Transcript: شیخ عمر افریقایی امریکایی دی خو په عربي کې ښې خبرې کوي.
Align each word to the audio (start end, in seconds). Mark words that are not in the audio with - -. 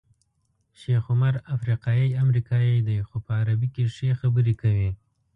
شیخ 0.79 1.03
عمر 1.11 1.33
افریقایی 1.55 2.07
امریکایی 2.23 2.75
دی 2.87 2.97
خو 3.07 3.17
په 3.25 3.31
عربي 3.41 3.67
کې 3.75 3.83
ښې 3.95 4.09
خبرې 4.21 4.53
کوي. 4.61 4.89